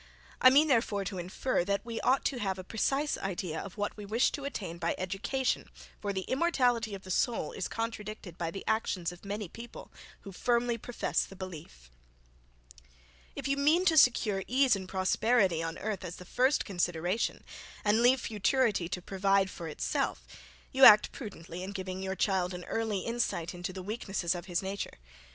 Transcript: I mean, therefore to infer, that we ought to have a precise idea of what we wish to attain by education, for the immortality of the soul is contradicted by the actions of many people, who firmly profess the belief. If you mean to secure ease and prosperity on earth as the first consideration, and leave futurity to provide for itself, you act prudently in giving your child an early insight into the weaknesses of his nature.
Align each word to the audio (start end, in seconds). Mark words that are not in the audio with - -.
I 0.41 0.49
mean, 0.49 0.67
therefore 0.67 1.05
to 1.05 1.19
infer, 1.19 1.63
that 1.63 1.85
we 1.85 2.01
ought 2.01 2.25
to 2.25 2.39
have 2.39 2.57
a 2.57 2.63
precise 2.63 3.19
idea 3.19 3.59
of 3.61 3.77
what 3.77 3.95
we 3.97 4.03
wish 4.03 4.31
to 4.31 4.45
attain 4.45 4.79
by 4.79 4.95
education, 4.97 5.69
for 6.01 6.11
the 6.11 6.21
immortality 6.21 6.95
of 6.95 7.03
the 7.03 7.11
soul 7.11 7.51
is 7.51 7.67
contradicted 7.67 8.35
by 8.35 8.49
the 8.49 8.63
actions 8.67 9.11
of 9.11 9.23
many 9.23 9.47
people, 9.47 9.91
who 10.21 10.31
firmly 10.31 10.75
profess 10.79 11.23
the 11.23 11.35
belief. 11.35 11.91
If 13.35 13.47
you 13.47 13.57
mean 13.57 13.85
to 13.85 13.95
secure 13.95 14.43
ease 14.47 14.75
and 14.75 14.89
prosperity 14.89 15.61
on 15.61 15.77
earth 15.77 16.03
as 16.03 16.15
the 16.15 16.25
first 16.25 16.65
consideration, 16.65 17.43
and 17.85 18.01
leave 18.01 18.21
futurity 18.21 18.89
to 18.89 19.03
provide 19.03 19.51
for 19.51 19.67
itself, 19.67 20.25
you 20.71 20.83
act 20.83 21.11
prudently 21.11 21.61
in 21.61 21.73
giving 21.73 22.01
your 22.01 22.15
child 22.15 22.55
an 22.55 22.63
early 22.63 23.01
insight 23.01 23.53
into 23.53 23.71
the 23.71 23.83
weaknesses 23.83 24.33
of 24.33 24.47
his 24.47 24.63
nature. 24.63 24.97